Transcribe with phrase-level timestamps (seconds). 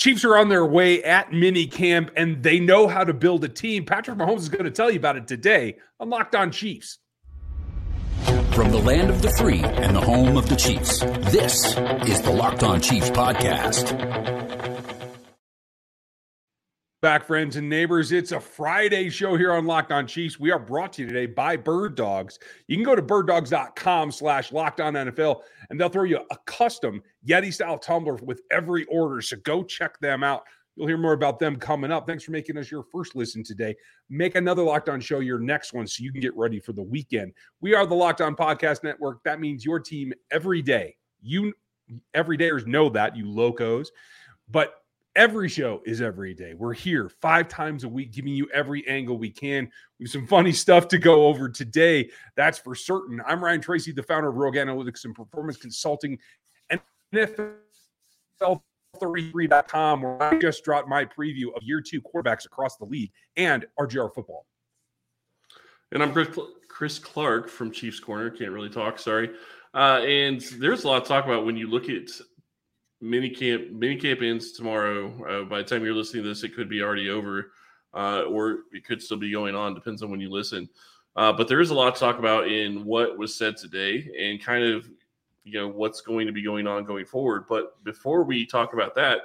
[0.00, 3.50] Chiefs are on their way at mini camp and they know how to build a
[3.50, 3.84] team.
[3.84, 7.00] Patrick Mahomes is going to tell you about it today on Locked On Chiefs.
[8.52, 11.00] From the land of the free and the home of the Chiefs,
[11.30, 11.76] this
[12.08, 14.59] is the Locked On Chiefs podcast.
[17.02, 18.12] Back, friends and neighbors.
[18.12, 20.38] It's a Friday show here on Locked On Chiefs.
[20.38, 22.38] We are brought to you today by Bird Dogs.
[22.68, 27.02] You can go to birddogs.com slash locked on NFL and they'll throw you a custom
[27.26, 29.22] Yeti style tumbler with every order.
[29.22, 30.42] So go check them out.
[30.76, 32.06] You'll hear more about them coming up.
[32.06, 33.74] Thanks for making us your first listen today.
[34.10, 36.82] Make another Locked On show your next one so you can get ready for the
[36.82, 37.32] weekend.
[37.62, 39.22] We are the Locked On Podcast Network.
[39.24, 40.96] That means your team every day.
[41.22, 41.54] You
[42.12, 43.90] every dayers know that, you locos.
[44.50, 44.79] But
[45.16, 46.54] Every show is every day.
[46.54, 49.68] We're here five times a week, giving you every angle we can.
[49.98, 52.10] We have some funny stuff to go over today.
[52.36, 53.20] That's for certain.
[53.26, 56.16] I'm Ryan Tracy, the founder of Rogue Analytics and Performance Consulting
[56.70, 56.80] and
[57.12, 63.66] NFL33.com, where I just dropped my preview of year two quarterbacks across the league and
[63.80, 64.46] RGR football.
[65.90, 66.28] And I'm Chris,
[66.68, 68.30] Chris Clark from Chiefs Corner.
[68.30, 69.30] Can't really talk, sorry.
[69.74, 72.10] Uh, and there's a lot to talk about when you look at
[73.00, 75.12] mini camp mini camp ends tomorrow.
[75.24, 77.52] Uh, by the time you're listening to this, it could be already over,
[77.94, 79.74] uh, or it could still be going on.
[79.74, 80.68] Depends on when you listen.
[81.16, 84.42] Uh, but there is a lot to talk about in what was said today, and
[84.42, 84.88] kind of
[85.44, 87.44] you know what's going to be going on going forward.
[87.48, 89.20] But before we talk about that,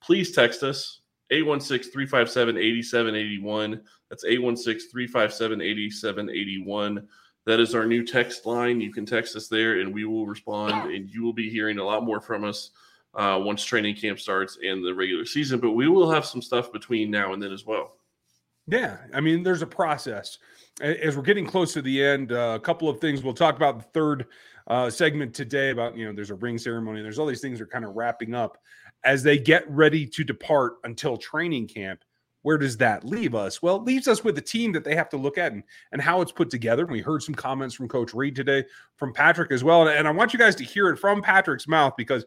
[0.00, 1.00] please text us
[1.32, 3.80] 816-357-8781.
[4.10, 7.06] That's 816-357-8781.
[7.44, 8.80] That is our new text line.
[8.80, 11.84] You can text us there and we will respond and you will be hearing a
[11.84, 12.70] lot more from us
[13.14, 15.60] uh, once training camp starts and the regular season.
[15.60, 17.96] But we will have some stuff between now and then as well.
[18.68, 20.38] Yeah, I mean, there's a process.
[20.80, 23.78] As we're getting close to the end, uh, a couple of things we'll talk about
[23.78, 24.26] the third
[24.68, 27.02] uh, segment today about you know there's a ring ceremony.
[27.02, 28.58] There's all these things are kind of wrapping up
[29.04, 32.04] as they get ready to depart until training camp.
[32.42, 33.62] Where does that leave us?
[33.62, 35.62] Well, it leaves us with a team that they have to look at and,
[35.92, 36.86] and how it's put together.
[36.86, 38.64] We heard some comments from Coach Reid today,
[38.96, 39.82] from Patrick as well.
[39.82, 42.24] And, and I want you guys to hear it from Patrick's mouth because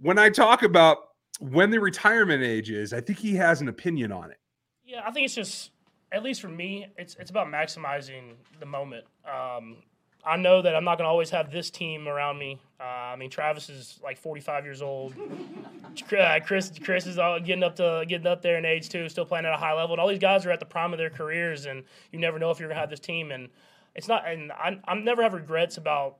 [0.00, 0.98] when I talk about
[1.40, 4.38] when the retirement age is, I think he has an opinion on it.
[4.84, 5.70] Yeah, I think it's just,
[6.12, 9.04] at least for me, it's it's about maximizing the moment.
[9.24, 9.76] Um,
[10.24, 12.60] I know that I'm not going to always have this team around me.
[12.78, 15.14] Uh, I mean, Travis is like 45 years old.
[16.18, 19.46] Uh, Chris Chris is getting up to getting up there in age too, still playing
[19.46, 19.94] at a high level.
[19.94, 22.50] And all these guys are at the prime of their careers, and you never know
[22.50, 23.30] if you're going to have this team.
[23.30, 23.48] And
[23.94, 26.18] it's not, and I, I'm never have regrets about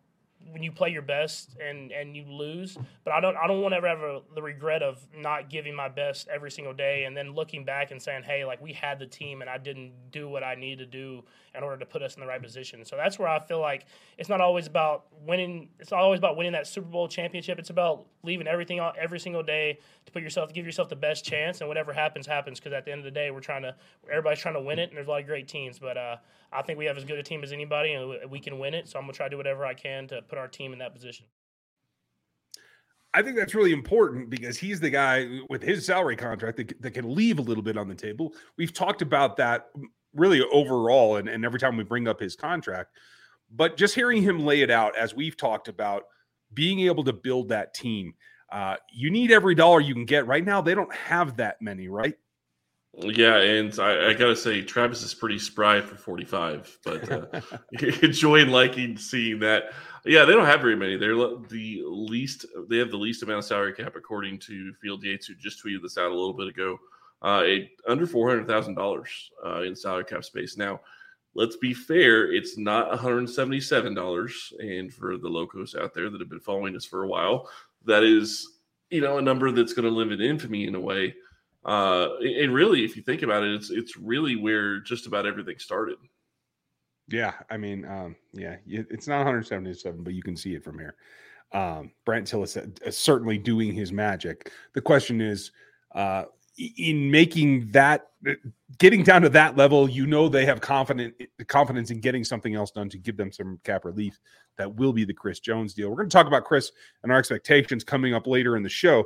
[0.50, 2.76] when you play your best and and you lose.
[3.04, 5.88] But I don't I don't want to ever have the regret of not giving my
[5.88, 9.06] best every single day and then looking back and saying, hey, like we had the
[9.06, 11.22] team and I didn't do what I needed to do
[11.54, 12.84] in order to put us in the right position.
[12.84, 13.86] So that's where I feel like
[14.18, 15.68] it's not always about winning.
[15.78, 17.58] It's not always about winning that Super Bowl championship.
[17.58, 20.96] It's about leaving everything out every single day to put yourself, to give yourself the
[20.96, 22.60] best chance, and whatever happens, happens.
[22.60, 23.74] Because at the end of the day, we're trying to,
[24.10, 25.78] everybody's trying to win it, and there's a lot of great teams.
[25.78, 26.16] But uh,
[26.52, 28.88] I think we have as good a team as anybody, and we can win it.
[28.88, 30.94] So I'm gonna try to do whatever I can to put our team in that
[30.94, 31.26] position.
[33.12, 36.92] I think that's really important because he's the guy with his salary contract that, that
[36.92, 38.34] can leave a little bit on the table.
[38.56, 39.70] We've talked about that
[40.14, 42.90] really overall, and, and every time we bring up his contract,
[43.50, 46.04] but just hearing him lay it out as we've talked about
[46.54, 48.14] being able to build that team.
[48.50, 50.26] Uh, you need every dollar you can get.
[50.26, 52.14] Right now, they don't have that many, right?
[52.98, 57.40] Yeah, and I, I, gotta say, Travis is pretty spry for 45, but uh,
[58.02, 59.72] enjoying liking seeing that.
[60.04, 60.96] Yeah, they don't have very many.
[60.96, 62.46] They're the least.
[62.68, 65.82] They have the least amount of salary cap, according to Field Yates, who just tweeted
[65.82, 66.78] this out a little bit ago.
[67.22, 69.30] Uh, a, under four hundred thousand uh, dollars
[69.66, 70.56] in salary cap space.
[70.56, 70.80] Now,
[71.34, 74.52] let's be fair; it's not one hundred seventy-seven dollars.
[74.58, 77.48] And for the locos out there that have been following us for a while,
[77.84, 81.14] that is, you know, a number that's going to live in infamy in a way.
[81.64, 85.58] Uh, and really, if you think about it, it's it's really where just about everything
[85.58, 85.98] started.
[87.08, 90.94] Yeah, I mean, um, yeah, it's not 177, but you can see it from here.
[91.52, 92.56] Um, Brent Tillis
[92.86, 94.52] is certainly doing his magic.
[94.74, 95.50] The question is,
[95.94, 96.26] uh,
[96.76, 98.08] in making that,
[98.78, 101.14] getting down to that level, you know they have confident
[101.48, 104.18] confidence in getting something else done to give them some cap relief.
[104.58, 105.88] That will be the Chris Jones deal.
[105.88, 106.72] We're going to talk about Chris
[107.02, 109.04] and our expectations coming up later in the show,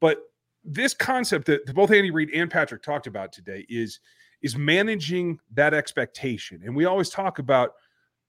[0.00, 0.18] but
[0.64, 4.00] this concept that both Andy Reid and Patrick talked about today is
[4.42, 6.62] is managing that expectation.
[6.64, 7.72] And we always talk about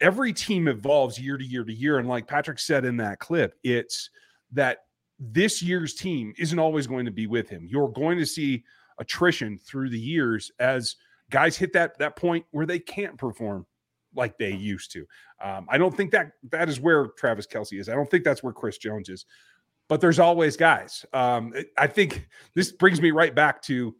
[0.01, 1.99] every team evolves year to year to year.
[1.99, 4.09] And like Patrick said in that clip, it's
[4.53, 4.84] that
[5.19, 7.67] this year's team isn't always going to be with him.
[7.69, 8.63] You're going to see
[8.99, 10.95] attrition through the years as
[11.29, 13.65] guys hit that that point where they can't perform
[14.15, 15.05] like they used to.
[15.43, 17.89] Um, I don't think that that is where Travis Kelce is.
[17.89, 19.25] I don't think that's where Chris Jones is.
[19.87, 21.05] But there's always guys.
[21.13, 23.95] Um, I think this brings me right back to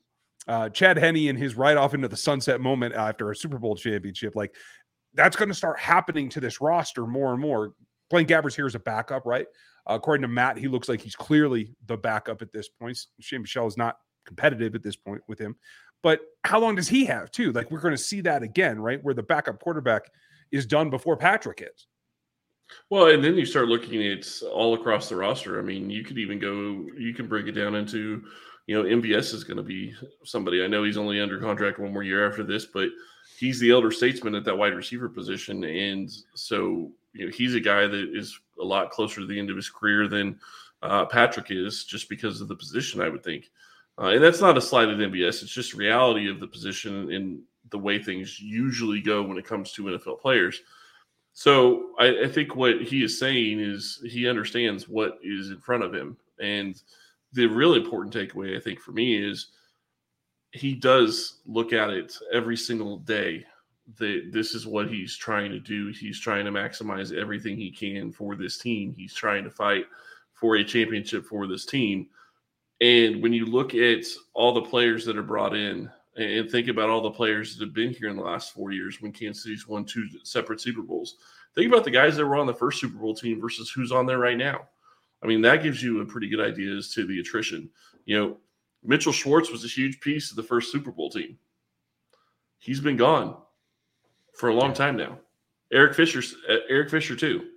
[0.48, 3.76] uh, Chad Henne and his ride off into the sunset moment after a Super Bowl
[3.76, 4.36] championship.
[4.36, 4.56] Like
[5.14, 7.74] that's going to start happening to this roster more and more.
[8.10, 9.48] Blaine Gabbert here as a backup, right?
[9.88, 12.98] According to Matt, he looks like he's clearly the backup at this point.
[13.20, 15.56] Shane Michel is not competitive at this point with him.
[16.02, 17.52] But how long does he have too?
[17.52, 19.04] Like we're going to see that again, right?
[19.04, 20.04] Where the backup quarterback
[20.52, 21.88] is done before Patrick is.
[22.90, 25.60] Well, and then you start looking at all across the roster.
[25.60, 28.24] I mean, you could even go, you can break it down into,
[28.68, 29.94] you know, MVS is going to be
[30.24, 30.64] somebody.
[30.64, 32.90] I know he's only under contract one more year after this, but
[33.38, 35.64] he's the elder statesman at that wide receiver position.
[35.64, 39.50] And so, you know, he's a guy that is a lot closer to the end
[39.50, 40.40] of his career than
[40.82, 43.50] uh, Patrick is just because of the position, I would think.
[43.98, 45.42] Uh, and that's not a slight at MVS.
[45.42, 47.40] It's just reality of the position and
[47.72, 50.62] the way things usually go when it comes to NFL players.
[51.34, 55.84] So I, I, think what he is saying is he understands what is in front
[55.84, 56.18] of him.
[56.40, 56.82] And
[57.34, 59.48] the really important takeaway, I think, for me is
[60.52, 63.46] he does look at it every single day.
[64.00, 65.90] That this is what he's trying to do.
[65.90, 68.96] He's trying to maximize everything he can for this team.
[68.98, 69.86] He's trying to fight
[70.34, 72.08] for a championship for this team.
[72.82, 76.90] And when you look at all the players that are brought in and think about
[76.90, 79.68] all the players that have been here in the last four years when Kansas City's
[79.68, 81.16] won two separate Super Bowls.
[81.54, 84.06] Think about the guys that were on the first Super Bowl team versus who's on
[84.06, 84.68] there right now.
[85.24, 87.70] I mean, that gives you a pretty good idea as to the attrition.
[88.06, 88.38] You know,
[88.84, 91.38] Mitchell Schwartz was a huge piece of the first Super Bowl team.
[92.60, 93.38] He's been gone
[94.38, 95.18] for a long time now.
[95.72, 97.48] Eric Fisher, uh, Eric Fisher too.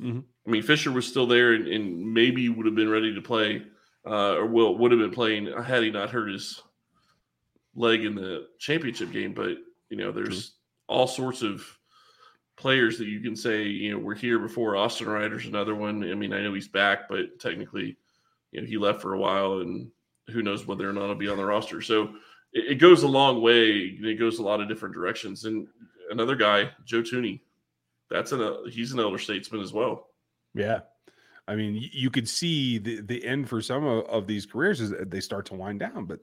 [0.00, 0.20] Mm-hmm.
[0.46, 3.62] I mean, Fisher was still there and, and, maybe would have been ready to play,
[4.06, 6.62] uh, or will would have been playing had he not hurt his
[7.74, 9.34] leg in the championship game.
[9.34, 9.58] But
[9.90, 10.54] you know, there's True.
[10.88, 11.62] all sorts of
[12.56, 14.76] players that you can say, you know, we're here before.
[14.76, 16.02] Austin Reiter's another one.
[16.10, 17.96] I mean, I know he's back, but technically,
[18.52, 19.90] you know, he left for a while, and
[20.28, 21.80] who knows whether or not he'll be on the roster.
[21.80, 22.14] So
[22.52, 23.98] it, it goes a long way.
[24.00, 25.44] It goes a lot of different directions.
[25.44, 25.68] And
[26.10, 27.40] another guy, Joe Thuney,
[28.10, 30.08] that's an uh, he's an elder statesman as well.
[30.54, 30.80] Yeah.
[31.48, 34.92] I mean, you could see the, the end for some of, of these careers as
[35.06, 36.20] they start to wind down, but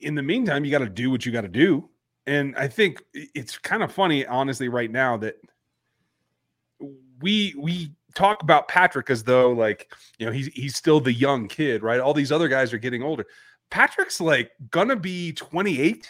[0.00, 1.88] in the meantime, you got to do what you got to do.
[2.26, 5.36] And I think it's kind of funny, honestly, right now that
[7.20, 11.48] we we talk about Patrick as though like you know he's he's still the young
[11.48, 12.00] kid, right?
[12.00, 13.26] All these other guys are getting older.
[13.70, 16.08] Patrick's like gonna be 28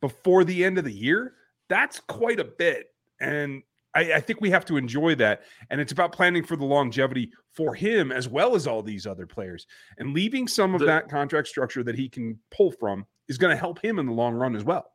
[0.00, 1.34] before the end of the year.
[1.68, 2.86] That's quite a bit,
[3.20, 3.62] and
[3.94, 5.42] I, I, think we have to enjoy that.
[5.70, 9.26] And it's about planning for the longevity for him as well as all these other
[9.26, 9.66] players.
[9.98, 13.50] And leaving some of the, that contract structure that he can pull from is going
[13.50, 14.92] to help him in the long run as well.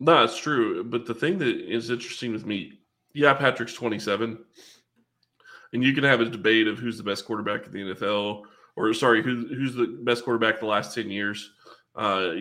[0.00, 0.84] No, it's true.
[0.84, 2.80] But the thing that is interesting with me,
[3.14, 4.38] yeah, Patrick's 27.
[5.72, 8.42] And you can have a debate of who's the best quarterback in the NFL,
[8.76, 11.50] or sorry, who, who's the best quarterback the last 10 years.
[11.94, 12.32] Uh,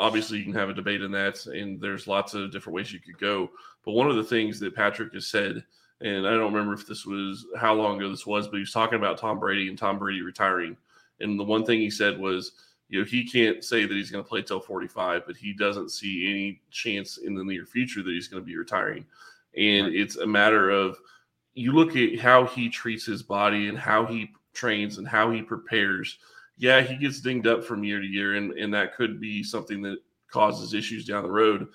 [0.00, 2.98] obviously, you can have a debate in that, and there's lots of different ways you
[2.98, 3.50] could go.
[3.84, 5.62] But one of the things that Patrick has said,
[6.00, 8.72] and I don't remember if this was how long ago this was, but he was
[8.72, 10.76] talking about Tom Brady and Tom Brady retiring.
[11.20, 12.52] And the one thing he said was,
[12.88, 15.90] you know, he can't say that he's going to play till 45, but he doesn't
[15.90, 19.04] see any chance in the near future that he's going to be retiring.
[19.56, 19.94] And right.
[19.94, 20.98] it's a matter of
[21.54, 25.42] you look at how he treats his body and how he trains and how he
[25.42, 26.18] prepares.
[26.60, 29.82] Yeah, he gets dinged up from year to year, and, and that could be something
[29.82, 29.98] that
[30.30, 31.66] causes issues down the road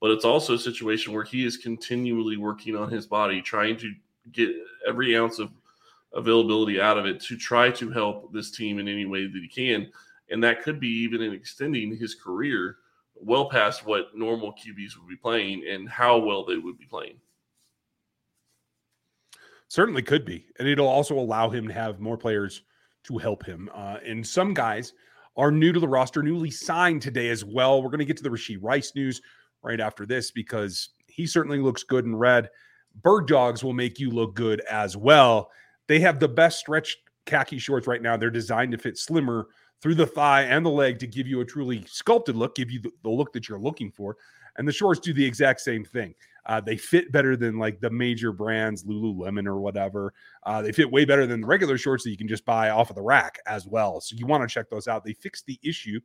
[0.00, 3.92] but it's also a situation where he is continually working on his body, trying to
[4.32, 4.50] get
[4.86, 5.50] every ounce of
[6.12, 9.48] availability out of it to try to help this team in any way that he
[9.48, 9.90] can.
[10.30, 12.76] And that could be even in extending his career
[13.14, 17.16] well past what normal QBs would be playing and how well they would be playing.
[19.66, 20.46] Certainly could be.
[20.58, 22.62] And it'll also allow him to have more players
[23.04, 23.70] to help him.
[23.74, 24.92] Uh, and some guys
[25.36, 27.82] are new to the roster, newly signed today as well.
[27.82, 29.20] We're going to get to the Rashee Rice news
[29.62, 32.48] right after this because he certainly looks good in red.
[33.02, 35.50] Bird Dogs will make you look good as well.
[35.86, 38.16] They have the best stretch khaki shorts right now.
[38.16, 39.46] They're designed to fit slimmer
[39.80, 42.80] through the thigh and the leg to give you a truly sculpted look, give you
[42.80, 44.16] the, the look that you're looking for.
[44.56, 46.14] And the shorts do the exact same thing.
[46.48, 50.14] Uh, they fit better than like the major brands, Lululemon or whatever.
[50.44, 52.88] Uh, they fit way better than the regular shorts that you can just buy off
[52.88, 54.00] of the rack as well.
[54.00, 55.04] So you want to check those out.
[55.04, 56.00] They fixed the issue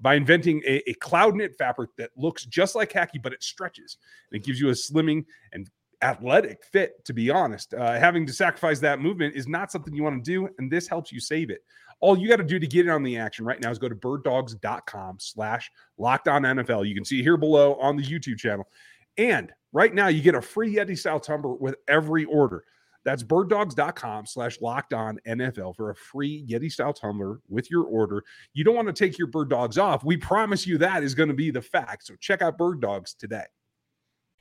[0.00, 3.96] by inventing a, a cloud knit fabric that looks just like khaki, but it stretches
[4.30, 5.70] and it gives you a slimming and
[6.02, 7.02] athletic fit.
[7.06, 10.30] To be honest, uh, having to sacrifice that movement is not something you want to
[10.30, 11.62] do, and this helps you save it.
[12.00, 13.88] All you got to do to get in on the action right now is go
[13.88, 16.86] to birddogs.com slash locked on NFL.
[16.86, 18.68] You can see here below on the YouTube channel.
[19.16, 22.64] And right now you get a free Yeti style tumbler with every order.
[23.04, 28.24] That's birddogs.com slash locked on NFL for a free Yeti style tumbler with your order.
[28.54, 30.02] You don't want to take your bird dogs off.
[30.02, 32.06] We promise you that is going to be the fact.
[32.06, 33.44] So check out Bird Dogs today.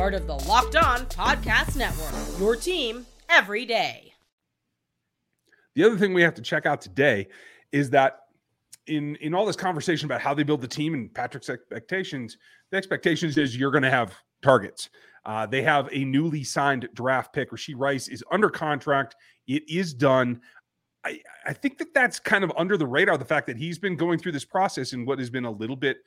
[0.00, 2.14] part of the Locked On Podcast Network.
[2.40, 4.14] Your team every day.
[5.74, 7.28] The other thing we have to check out today
[7.70, 8.20] is that
[8.86, 12.38] in in all this conversation about how they build the team and Patrick's expectations,
[12.70, 14.88] the expectations is you're going to have targets.
[15.26, 17.50] Uh, they have a newly signed draft pick.
[17.50, 19.16] Rashee Rice is under contract.
[19.48, 20.40] It is done.
[21.04, 23.18] I, I think that that's kind of under the radar.
[23.18, 25.76] The fact that he's been going through this process in what has been a little
[25.76, 25.98] bit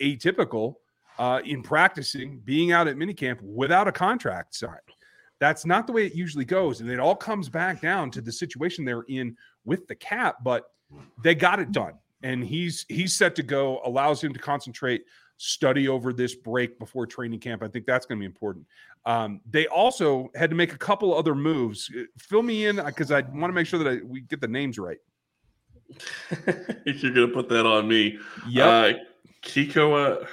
[0.00, 0.76] atypical
[1.18, 4.78] uh, in practicing, being out at minicamp without a contract signed.
[5.38, 6.80] That's not the way it usually goes.
[6.80, 10.64] And it all comes back down to the situation they're in with the cap, but
[11.22, 11.94] they got it done.
[12.22, 15.02] And he's he's set to go, allows him to concentrate
[15.38, 17.64] study over this break before training camp.
[17.64, 18.64] I think that's going to be important.
[19.04, 21.90] Um, they also had to make a couple other moves.
[21.92, 24.46] Uh, fill me in because I want to make sure that I, we get the
[24.46, 24.98] names right.
[26.86, 28.18] You're going to put that on me.
[28.48, 28.68] Yeah.
[28.68, 28.92] Uh,
[29.42, 30.28] Kekoa.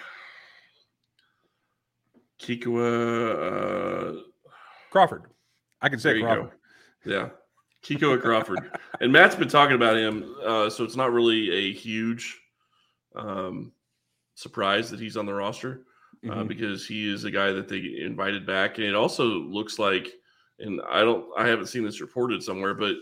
[2.41, 4.17] Kekoa.
[4.17, 4.21] Uh,
[4.91, 5.23] Crawford.
[5.81, 6.51] I can say Crawford.
[7.05, 7.11] Go.
[7.11, 7.29] Yeah.
[7.83, 8.71] Kiko Crawford.
[8.99, 10.35] and Matt's been talking about him.
[10.43, 12.39] Uh, so it's not really a huge
[13.15, 13.71] um,
[14.35, 15.83] surprised that he's on the roster
[16.25, 16.47] uh, mm-hmm.
[16.47, 18.77] because he is a guy that they invited back.
[18.77, 20.09] And it also looks like,
[20.59, 22.95] and I don't, I haven't seen this reported somewhere, but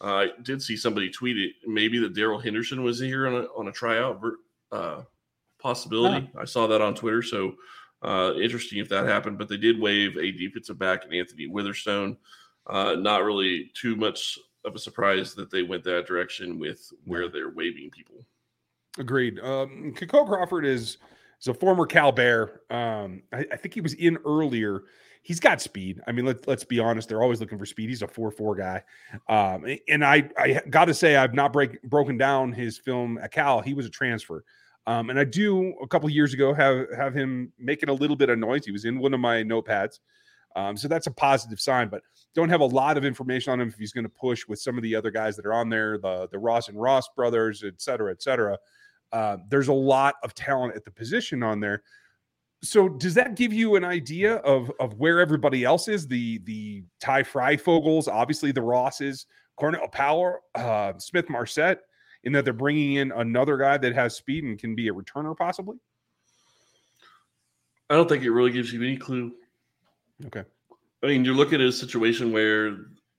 [0.00, 1.52] uh, I did see somebody tweet it.
[1.66, 4.20] Maybe that Daryl Henderson was here on a on a tryout
[4.72, 5.02] uh,
[5.60, 6.28] possibility.
[6.36, 7.22] I saw that on Twitter.
[7.22, 7.54] So
[8.04, 9.38] uh, interesting if that happened.
[9.38, 12.16] But they did waive a defensive back and Anthony Witherstone.
[12.66, 17.28] Uh, not really too much of a surprise that they went that direction with where
[17.28, 18.24] they're waving people.
[18.98, 19.38] Agreed.
[19.40, 20.98] Um, Kiko Crawford is
[21.40, 22.60] is a former Cal Bear.
[22.70, 24.84] Um, I, I, think he was in earlier.
[25.22, 26.00] He's got speed.
[26.06, 27.08] I mean, let's let's be honest.
[27.08, 27.88] They're always looking for speed.
[27.88, 28.82] He's a four four guy.
[29.28, 33.32] Um, and I I got to say I've not break broken down his film at
[33.32, 33.60] Cal.
[33.60, 34.44] He was a transfer.
[34.86, 38.28] Um, and I do a couple years ago have have him making a little bit
[38.28, 38.66] of noise.
[38.66, 40.00] He was in one of my notepads.
[40.56, 42.02] Um, so that's a positive sign, but
[42.34, 44.76] don't have a lot of information on him if he's going to push with some
[44.76, 47.80] of the other guys that are on there, the the Ross and Ross brothers, et
[47.80, 48.58] cetera, et cetera.
[49.12, 51.82] Uh, there's a lot of talent at the position on there.
[52.62, 56.06] So does that give you an idea of of where everybody else is?
[56.06, 59.26] The the Ty Fogels, obviously the Rosses,
[59.56, 61.80] Cornell Powell, uh, Smith Marsette,
[62.24, 65.36] in that they're bringing in another guy that has speed and can be a returner
[65.36, 65.76] possibly.
[67.90, 69.32] I don't think it really gives you any clue.
[70.26, 70.42] Okay.
[71.02, 72.76] I mean, you're looking at a situation where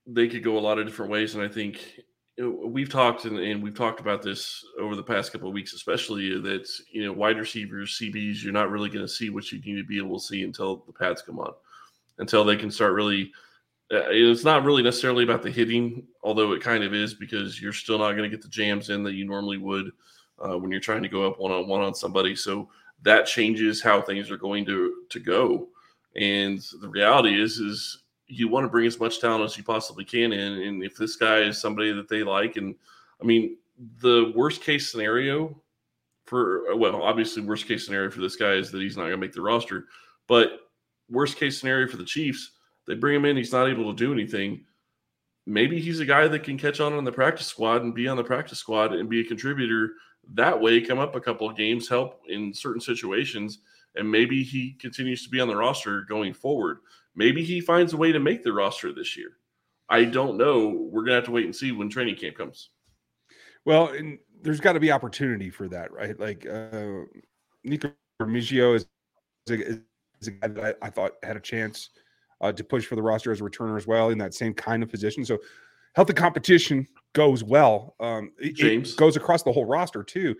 [0.08, 2.00] they could go a lot of different ways, and I think
[2.38, 6.42] we've talked and, and, we've talked about this over the past couple of weeks, especially
[6.42, 9.78] that you know wide receivers, CBs, you're not really going to see what you need
[9.78, 11.54] to be able to see until the pads come on,
[12.18, 13.32] until they can start really.
[13.94, 17.74] Uh, it's not really necessarily about the hitting, although it kind of is because you're
[17.74, 19.92] still not going to get the jams in that you normally would
[20.40, 22.36] uh, when you're trying to go up one on one on somebody.
[22.36, 22.70] So
[23.04, 25.68] that changes how things are going to to go.
[26.16, 30.04] And the reality is, is you want to bring as much talent as you possibly
[30.04, 30.54] can in.
[30.54, 32.76] And if this guy is somebody that they like, and
[33.22, 33.58] I mean,
[34.02, 35.56] the worst case scenario
[36.26, 39.18] for, well, obviously, worst case scenario for this guy is that he's not going to
[39.18, 39.86] make the roster.
[40.28, 40.62] But
[41.10, 42.52] worst case scenario for the Chiefs,
[42.88, 44.66] they bring him in, he's not able to do anything.
[45.46, 48.18] Maybe he's a guy that can catch on on the practice squad and be on
[48.18, 49.92] the practice squad and be a contributor
[50.34, 53.60] that way, come up a couple of games, help in certain situations,
[53.96, 56.80] and maybe he continues to be on the roster going forward.
[57.16, 59.38] Maybe he finds a way to make the roster this year.
[59.88, 60.70] I don't know.
[60.70, 62.70] We're gonna have to wait and see when training camp comes.
[63.66, 66.20] Well, and there's got to be opportunity for that, right?
[66.20, 67.06] Like uh,
[67.64, 68.86] Nikko Remigio is,
[69.48, 69.80] is,
[70.28, 71.90] a guy that I, I, thought had a chance
[72.42, 74.84] uh, to push for the roster as a returner as well in that same kind
[74.84, 75.26] of position.
[75.26, 75.40] So
[75.94, 77.96] healthy competition goes well.
[78.00, 80.36] Um, James it goes across the whole roster too.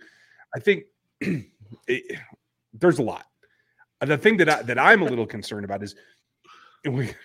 [0.54, 0.84] I think
[1.20, 2.18] it,
[2.72, 3.26] there's a lot.
[4.00, 5.94] The thing that I, that I'm a little concerned about is
[6.84, 7.10] we.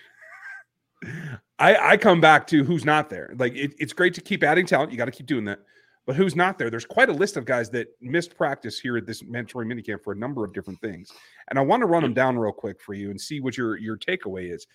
[1.58, 3.32] I, I come back to who's not there.
[3.36, 4.90] Like it, it's great to keep adding talent.
[4.90, 5.60] You got to keep doing that.
[6.06, 6.68] But who's not there?
[6.68, 10.12] There's quite a list of guys that missed practice here at this mandatory minicamp for
[10.12, 11.12] a number of different things.
[11.48, 13.76] And I want to run them down real quick for you and see what your
[13.78, 14.66] your takeaway is.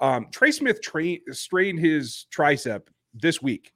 [0.00, 2.82] Um, Trey Smith tra- strained his tricep
[3.14, 3.72] this week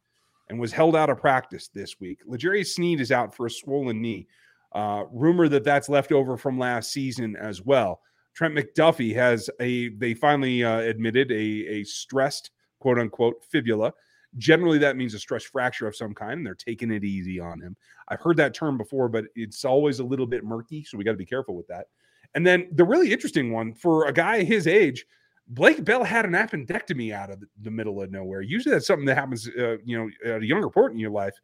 [0.49, 2.21] and was held out of practice this week.
[2.27, 4.27] L'Jarius Sneed is out for a swollen knee.
[4.73, 8.01] Uh, rumor that that's left over from last season as well.
[8.35, 13.93] Trent McDuffie has a, they finally uh, admitted a, a stressed quote unquote fibula.
[14.39, 17.61] Generally, that means a stress fracture of some kind, and they're taking it easy on
[17.61, 17.77] him.
[18.09, 21.13] I've heard that term before, but it's always a little bit murky, so we got
[21.13, 21.87] to be careful with that.
[22.35, 25.05] And then the really interesting one for a guy his age,
[25.49, 28.41] Blake Bell had an appendectomy out of the middle of nowhere.
[28.41, 31.35] Usually, that's something that happens, uh, you know, at a younger point in your life.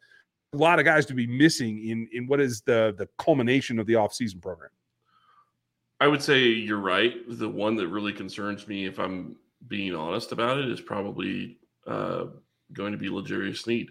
[0.52, 3.86] A lot of guys to be missing in in what is the the culmination of
[3.86, 4.70] the off season program.
[6.00, 7.14] I would say you're right.
[7.26, 9.34] The one that really concerns me, if I'm
[9.66, 12.26] being honest about it, is probably uh,
[12.72, 13.90] going to be L'Jarius Sneed.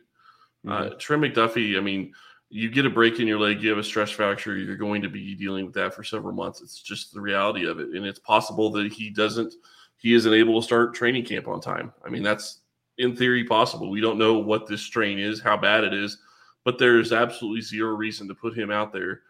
[0.67, 0.93] Uh, mm-hmm.
[0.93, 2.13] Uh, Trent McDuffie, I mean,
[2.49, 5.09] you get a break in your leg, you have a stress fracture, you're going to
[5.09, 6.61] be dealing with that for several months.
[6.61, 7.89] It's just the reality of it.
[7.89, 9.53] And it's possible that he doesn't,
[9.97, 11.91] he isn't able to start training camp on time.
[12.05, 12.61] I mean, that's
[12.97, 13.89] in theory possible.
[13.89, 16.17] We don't know what this strain is, how bad it is,
[16.63, 19.21] but there's absolutely zero reason to put him out there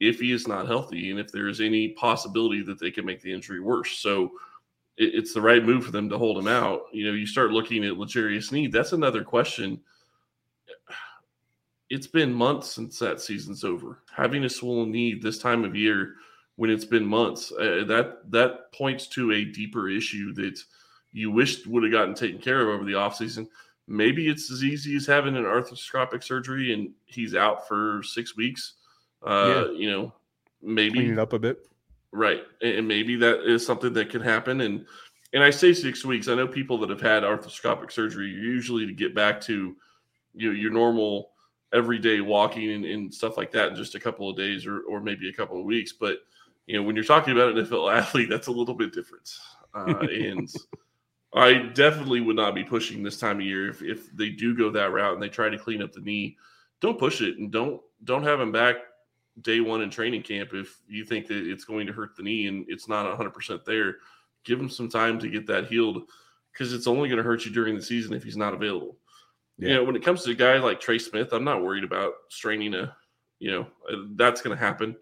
[0.00, 3.32] if he is not healthy and if there's any possibility that they can make the
[3.32, 3.98] injury worse.
[3.98, 4.32] So,
[4.96, 6.82] it, it's the right move for them to hold him out.
[6.92, 8.72] You know, you start looking at L'Jarius Sneed.
[8.72, 9.80] That's another question.
[11.90, 14.02] It's been months since that season's over.
[14.14, 16.14] Having a swollen knee this time of year,
[16.56, 20.58] when it's been months, uh, that that points to a deeper issue that
[21.12, 23.46] you wished would have gotten taken care of over the offseason.
[23.86, 28.74] Maybe it's as easy as having an arthroscopic surgery and he's out for six weeks.
[29.22, 29.72] Uh, yeah.
[29.72, 30.12] You know,
[30.62, 31.68] maybe clean it up a bit.
[32.14, 32.44] Right.
[32.62, 34.60] And maybe that is something that can happen.
[34.60, 34.86] And
[35.32, 36.28] and I say six weeks.
[36.28, 39.74] I know people that have had arthroscopic surgery usually to get back to
[40.32, 41.30] you know, your normal
[41.72, 45.00] everyday walking and, and, stuff like that in just a couple of days or, or
[45.00, 45.92] maybe a couple of weeks.
[45.92, 46.18] But
[46.66, 49.28] you know, when you're talking about an NFL athlete, that's a little bit different.
[49.74, 50.48] Uh, and
[51.34, 54.70] I definitely would not be pushing this time of year if, if they do go
[54.70, 56.36] that route and they try to clean up the knee.
[56.80, 58.76] Don't push it and don't don't have him back
[59.42, 62.46] day one in training camp if you think that it's going to hurt the knee
[62.46, 63.96] and it's not 100% there
[64.44, 66.02] give him some time to get that healed
[66.52, 68.96] because it's only going to hurt you during the season if he's not available
[69.58, 69.68] yeah.
[69.68, 72.12] you know when it comes to a guy like trey smith i'm not worried about
[72.28, 72.94] straining a
[73.40, 74.96] you know uh, that's going to happen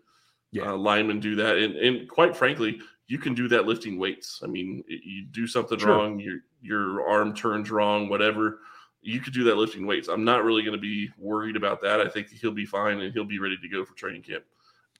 [0.50, 0.70] yeah.
[0.72, 4.46] Uh, linemen do that and, and quite frankly you can do that lifting weights i
[4.46, 5.88] mean you do something sure.
[5.88, 8.60] wrong your your arm turns wrong whatever
[9.02, 10.08] you could do that lifting weights.
[10.08, 12.00] I'm not really going to be worried about that.
[12.00, 14.44] I think he'll be fine and he'll be ready to go for training camp.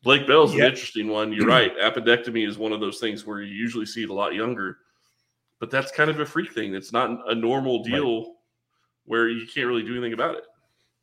[0.02, 0.60] Blake Bell's yep.
[0.60, 1.32] an interesting one.
[1.32, 1.76] You're right.
[1.78, 4.78] Appendectomy is one of those things where you usually see it a lot younger,
[5.60, 6.74] but that's kind of a freak thing.
[6.74, 8.32] It's not a normal deal right.
[9.06, 10.44] where you can't really do anything about it.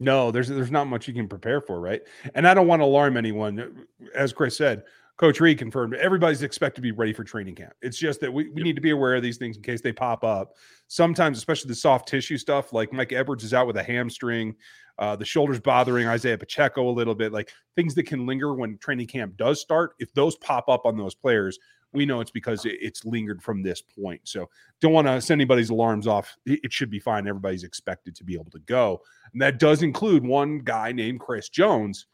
[0.01, 2.01] No, there's there's not much you can prepare for, right?
[2.33, 3.85] And I don't want to alarm anyone.
[4.15, 4.83] As Chris said,
[5.19, 7.73] Coach Reid confirmed everybody's expected to be ready for training camp.
[7.81, 8.63] It's just that we, we yep.
[8.63, 10.53] need to be aware of these things in case they pop up.
[10.87, 14.55] Sometimes, especially the soft tissue stuff, like Mike Edwards is out with a hamstring,
[14.97, 18.77] uh, the shoulders bothering Isaiah Pacheco a little bit, like things that can linger when
[18.77, 19.91] training camp does start.
[19.99, 21.59] If those pop up on those players,
[21.91, 24.21] we know it's because it's lingered from this point.
[24.23, 26.37] So don't want to send anybody's alarms off.
[26.45, 27.27] It should be fine.
[27.27, 29.01] Everybody's expected to be able to go.
[29.33, 32.05] And that does include one guy named Chris Jones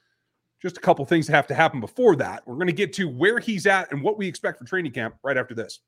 [0.65, 2.41] just a couple things that have to happen before that.
[2.47, 5.15] We're going to get to where he's at and what we expect for training camp
[5.23, 5.79] right after this.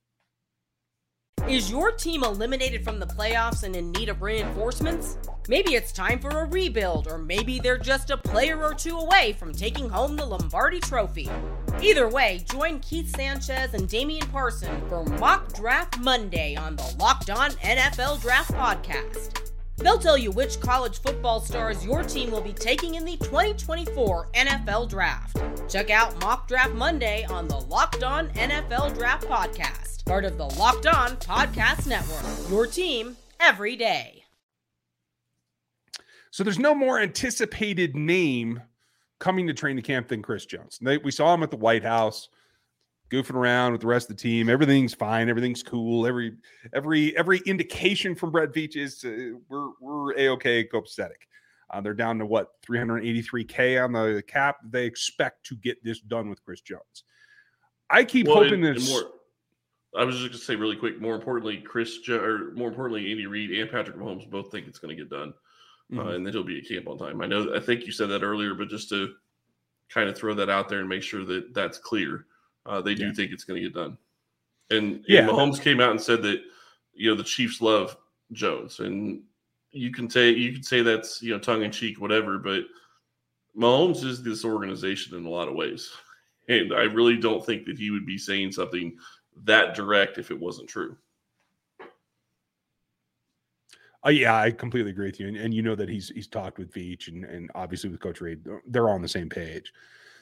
[1.50, 5.18] Is your team eliminated from the playoffs and in need of reinforcements?
[5.48, 9.34] Maybe it's time for a rebuild, or maybe they're just a player or two away
[9.40, 11.30] from taking home the Lombardi Trophy.
[11.82, 17.32] Either way, join Keith Sanchez and Damian Parson for Mock Draft Monday on the Locked
[17.32, 19.57] On NFL Draft Podcast.
[19.78, 24.30] They'll tell you which college football stars your team will be taking in the 2024
[24.34, 25.38] NFL Draft.
[25.70, 30.46] Check out Mock Draft Monday on the Locked On NFL Draft Podcast, part of the
[30.46, 32.50] Locked On Podcast Network.
[32.50, 34.24] Your team every day.
[36.32, 38.62] So there's no more anticipated name
[39.20, 40.80] coming to training camp than Chris Jones.
[40.82, 42.30] We saw him at the White House
[43.10, 44.50] goofing around with the rest of the team.
[44.50, 45.30] Everything's fine.
[45.30, 46.06] Everything's cool.
[46.06, 46.36] Every
[46.74, 51.28] every every indication from Brett Veach is uh, we're we're a okay, copacetic.
[51.70, 54.58] Uh, they're down to what 383k on the cap.
[54.70, 57.04] They expect to get this done with Chris Jones.
[57.89, 58.82] I keep well, hoping that.
[58.88, 59.12] More,
[59.98, 61.02] I was just going to say really quick.
[61.02, 64.80] More importantly, Chris jo- or more importantly, Andy Reid and Patrick Mahomes both think it's
[64.80, 65.34] going to get done,
[65.93, 66.00] uh, mm-hmm.
[66.00, 67.22] uh, and then he'll be at camp on time.
[67.22, 67.54] I know.
[67.56, 69.13] I think you said that earlier, but just to
[69.89, 72.26] kind of throw that out there and make sure that that's clear
[72.67, 73.13] uh, they do Yeah.
[73.13, 73.97] think it's going to get done.
[74.69, 75.21] And, Yeah.
[75.21, 76.41] and Mahomes came out and said that
[76.93, 77.95] you know the Chiefs love
[78.34, 79.23] Jones, and
[79.71, 82.63] you can say you can say that's you know tongue in cheek, whatever, but
[83.58, 85.91] Mahomes is this organization in a lot of ways,
[86.49, 88.97] and I really don't think that he would be saying something
[89.43, 90.97] that direct if it wasn't true.
[94.06, 96.58] Uh, yeah, I completely agree with you, and, and you know that he's he's talked
[96.60, 99.71] with Veach and and obviously with Coach Reid, they're- they're all on the same page.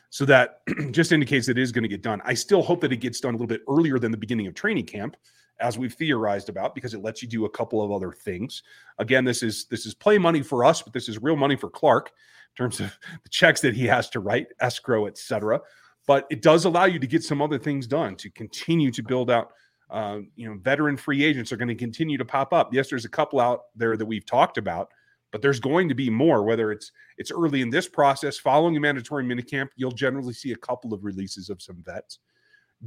[0.10, 2.22] So that just indicates that it is going to get done.
[2.26, 4.54] I still hope that it gets done a little bit earlier than the beginning of
[4.54, 5.18] training camp,
[5.60, 8.64] as we've theorized about, because it lets you do a couple of other things.
[9.00, 11.70] Again, this is this is play money for us, but this is real money for
[11.70, 12.12] Clark
[12.58, 15.60] in terms of the checks that he has to write, escrow, etc.
[16.08, 19.32] But it does allow you to get some other things done to continue to build
[19.32, 19.52] out
[19.90, 22.74] uh, you know, veteran free agents are going to continue to pop up.
[22.74, 24.90] Yes, there's a couple out there that we've talked about,
[25.36, 26.44] but there's going to be more.
[26.44, 30.56] Whether it's it's early in this process, following a mandatory minicamp, you'll generally see a
[30.56, 32.20] couple of releases of some vets.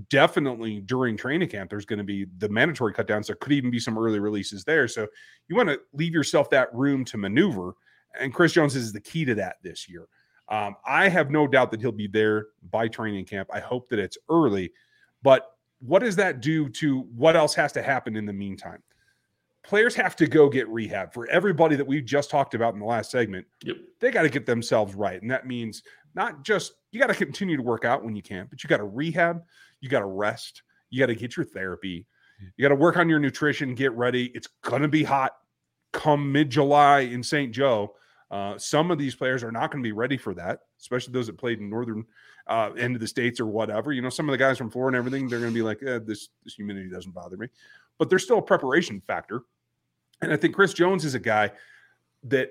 [0.08, 3.26] Definitely during training camp, there's going to be the mandatory cutdowns.
[3.26, 4.88] There could even be some early releases there.
[4.88, 5.06] So
[5.48, 7.74] you want to leave yourself that room to maneuver.
[8.18, 10.08] And Chris Jones is the key to that this year.
[10.48, 13.50] Um, I have no doubt that he'll be there by training camp.
[13.52, 14.72] I hope that it's early,
[15.22, 18.82] but what does that do to what else has to happen in the meantime?
[19.64, 22.86] Players have to go get rehab for everybody that we just talked about in the
[22.86, 23.46] last segment.
[23.64, 23.76] Yep.
[24.00, 25.20] They got to get themselves right.
[25.20, 25.82] And that means
[26.14, 28.78] not just you got to continue to work out when you can, but you got
[28.78, 29.42] to rehab,
[29.80, 32.06] you got to rest, you got to get your therapy,
[32.56, 34.26] you got to work on your nutrition, get ready.
[34.34, 35.32] It's going to be hot
[35.92, 37.52] come mid July in St.
[37.52, 37.94] Joe.
[38.30, 41.26] Uh, some of these players are not going to be ready for that, especially those
[41.26, 42.04] that played in northern
[42.46, 43.92] uh, end of the states or whatever.
[43.92, 45.82] You know, some of the guys from Florida and everything, they're going to be like,
[45.82, 47.48] eh, this this humidity doesn't bother me,
[47.98, 49.42] but there's still a preparation factor.
[50.22, 51.52] And I think Chris Jones is a guy
[52.24, 52.50] that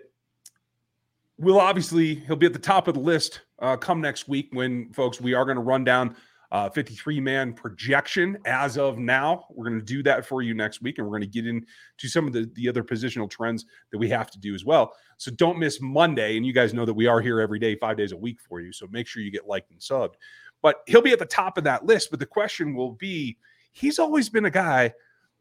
[1.37, 4.91] will obviously he'll be at the top of the list uh, come next week when
[4.93, 6.15] folks we are going to run down
[6.51, 9.45] uh, 53 man projection as of now.
[9.49, 12.07] We're going to do that for you next week, and we're going to get into
[12.07, 14.93] some of the, the other positional trends that we have to do as well.
[15.17, 16.37] So don't miss Monday.
[16.37, 18.61] And you guys know that we are here every day, five days a week for
[18.61, 18.71] you.
[18.71, 20.13] So make sure you get liked and subbed.
[20.61, 22.11] But he'll be at the top of that list.
[22.11, 23.37] But the question will be
[23.73, 24.93] he's always been a guy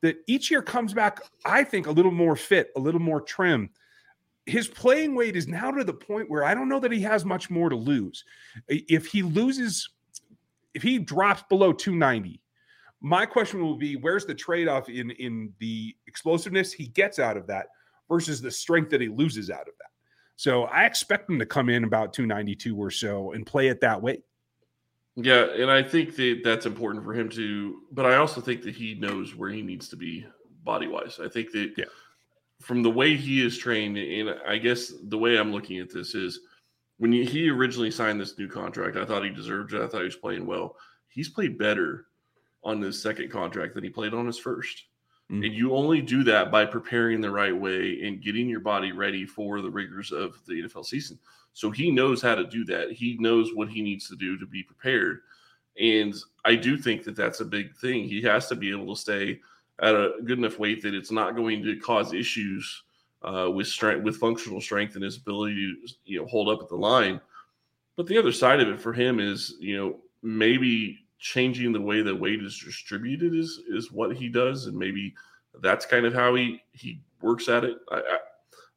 [0.07, 3.71] that each year comes back, I think, a little more fit, a little more trim.
[4.47, 7.25] His playing weight is now to the point where I don't know that he has
[7.25, 8.25] much more to lose.
[8.69, 9.88] If he loses,
[10.75, 12.40] if he drops below 290,
[13.01, 17.49] my question will be where's the trade-off in in the explosiveness he gets out of
[17.49, 17.66] that
[18.09, 19.90] versus the strength that he loses out of that.
[20.37, 24.01] So I expect him to come in about 292 or so and play it that
[24.01, 24.23] way.
[25.16, 28.74] Yeah, and I think that that's important for him to, but I also think that
[28.74, 30.26] he knows where he needs to be
[30.62, 31.18] body wise.
[31.18, 31.87] I think that Yeah.
[32.61, 36.14] from the way he is trained, and I guess the way I'm looking at this
[36.14, 36.40] is
[36.98, 39.81] when he originally signed this new contract, I thought he deserved it.
[39.81, 40.76] I thought he was playing well.
[41.09, 42.07] He's played better
[42.62, 44.85] on his second contract than he played on his 1st
[45.31, 45.44] Mm.
[45.44, 49.26] And you only do that by preparing the right way and getting your body ready
[49.26, 51.18] for the rigors of the NFL season.
[51.57, 52.92] So he knows how to do that.
[52.92, 55.21] He knows what he needs to do to be prepared.
[55.81, 56.14] And
[56.45, 58.07] I do think that that's a big thing.
[58.07, 59.40] He has to be able to stay
[59.79, 62.83] at a good enough weight that it's not going to cause issues
[63.23, 66.69] uh, with strength, with functional strength, and his ability to you know hold up at
[66.69, 67.23] the line.
[67.97, 72.03] But the other side of it for him is you know maybe changing the way
[72.03, 75.14] that weight is distributed is is what he does, and maybe
[75.62, 77.79] that's kind of how he he works at it.
[77.90, 78.19] I, I,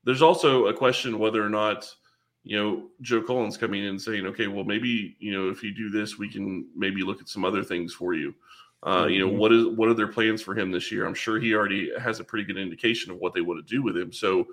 [0.06, 1.94] there's also a question whether or not
[2.43, 5.73] you know Joe Cullen coming in and saying, okay, well maybe you know if you
[5.73, 8.34] do this, we can maybe look at some other things for you.
[8.82, 9.38] Uh, you know Mhm.
[9.38, 11.06] what is what are their plans for him this year?
[11.06, 13.84] I'm sure he already has a pretty good indication of what they want to do
[13.84, 14.13] with him.
[14.13, 14.47] So,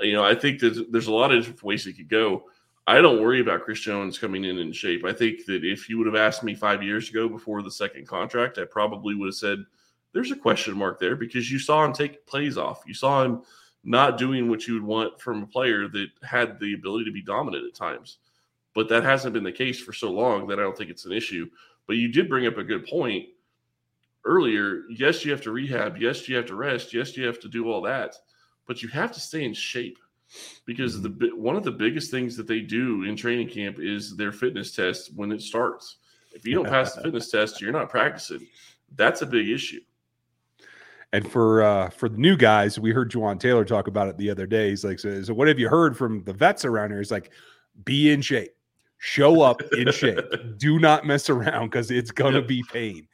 [0.00, 2.44] you know, I think that there's a lot of different ways it could go.
[2.86, 5.04] I don't worry about Chris Jones coming in in shape.
[5.04, 8.06] I think that if you would have asked me five years ago before the second
[8.06, 9.64] contract, I probably would have said
[10.12, 12.84] there's a question mark there because you saw him take plays off.
[12.86, 13.42] You saw him
[13.84, 17.22] not doing what you would want from a player that had the ability to be
[17.22, 18.18] dominant at times.
[18.74, 21.12] But that hasn't been the case for so long that I don't think it's an
[21.12, 21.48] issue.
[21.86, 23.26] But you did bring up a good point
[24.24, 24.82] earlier.
[24.90, 25.98] Yes, you have to rehab.
[25.98, 26.94] Yes, you have to rest.
[26.94, 28.16] Yes, you have to do all that.
[28.66, 29.98] But you have to stay in shape
[30.64, 31.40] because the mm-hmm.
[31.40, 35.14] one of the biggest things that they do in training camp is their fitness test
[35.14, 35.96] when it starts.
[36.32, 38.46] If you don't pass the fitness test, you're not practicing.
[38.96, 39.80] That's a big issue.
[41.14, 44.28] And for uh, for the new guys, we heard Jawaan Taylor talk about it the
[44.30, 44.70] other day.
[44.70, 46.98] He's like, so, so what have you heard from the vets around here?
[46.98, 47.30] He's like,
[47.84, 48.50] be in shape,
[48.98, 50.18] show up in shape,
[50.58, 52.48] do not mess around because it's gonna Yep.
[52.48, 53.06] be pain.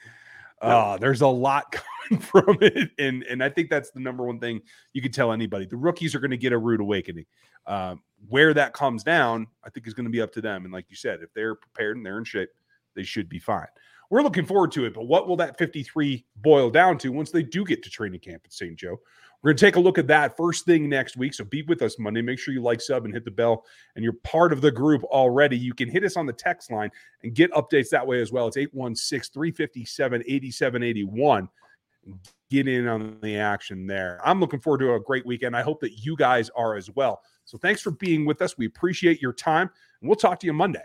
[0.62, 0.72] Yep.
[0.72, 1.76] Uh, there's a lot
[2.08, 4.62] coming from it, and and I think that's the number one thing
[4.94, 5.66] you can tell anybody.
[5.66, 7.26] The rookies are going to get a rude awakening.
[7.66, 10.64] Um, where that comes down, I think is going to be up to them.
[10.64, 12.48] And like you said, if they're prepared and they're in shape,
[12.94, 13.66] they should be fine.
[14.11, 14.94] We're looking forward to it.
[14.94, 18.42] But what will that 53 boil down to once they do get to training camp
[18.44, 18.77] at St.
[18.77, 19.01] Joe?
[19.42, 21.33] We're going to take a look at that first thing next week.
[21.33, 22.20] So be with us Monday.
[22.20, 23.64] Make sure you like, sub, and hit the bell.
[23.94, 25.57] And you're part of the group already.
[25.57, 26.90] You can hit us on the text line
[27.23, 28.49] and get updates that way as well.
[28.49, 31.49] It's 816 357 8781.
[32.51, 34.20] Get in on the action there.
[34.25, 35.57] I'm looking forward to a great weekend.
[35.57, 37.23] I hope that you guys are as well.
[37.44, 38.59] So thanks for being with us.
[38.59, 39.70] We appreciate your time,
[40.01, 40.85] and we'll talk to you Monday.